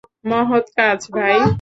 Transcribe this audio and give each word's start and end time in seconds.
মহৎ 0.25 0.65
কাজ, 0.77 0.99
ভাই! 1.15 1.37